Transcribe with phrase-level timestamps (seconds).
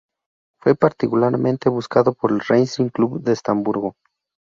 [0.59, 3.93] Fue particularmente buscado por el Racing Club de Estrasburgo.